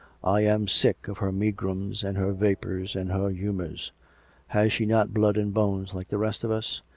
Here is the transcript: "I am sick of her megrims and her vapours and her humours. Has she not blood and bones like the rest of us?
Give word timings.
"I 0.23 0.41
am 0.41 0.67
sick 0.67 1.07
of 1.07 1.19
her 1.19 1.31
megrims 1.31 2.03
and 2.03 2.17
her 2.17 2.33
vapours 2.33 2.95
and 2.95 3.11
her 3.11 3.29
humours. 3.29 3.91
Has 4.47 4.73
she 4.73 4.87
not 4.87 5.13
blood 5.13 5.37
and 5.37 5.53
bones 5.53 5.93
like 5.93 6.07
the 6.07 6.17
rest 6.17 6.43
of 6.43 6.49
us? 6.49 6.81